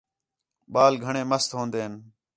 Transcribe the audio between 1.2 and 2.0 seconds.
مَست ہون٘دین